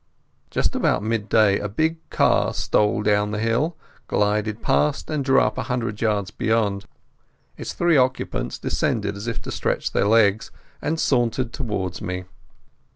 Just 0.49 0.73
about 0.73 1.03
midday 1.03 1.59
a 1.59 1.69
big 1.69 1.99
car 2.09 2.55
stole 2.55 3.03
down 3.03 3.29
the 3.29 3.37
hill, 3.37 3.77
glided 4.07 4.63
past 4.63 5.11
and 5.11 5.23
drew 5.23 5.39
up 5.39 5.59
a 5.59 5.63
hundred 5.69 6.01
yards 6.01 6.31
beyond. 6.31 6.85
Its 7.55 7.73
three 7.73 7.97
occupants 7.97 8.57
descended 8.57 9.15
as 9.15 9.27
if 9.27 9.39
to 9.43 9.51
stretch 9.51 9.91
their 9.91 10.07
legs, 10.07 10.49
and 10.81 10.99
sauntered 10.99 11.53
towards 11.53 12.01
me. 12.01 12.23